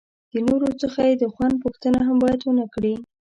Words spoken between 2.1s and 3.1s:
باید ونه کړي.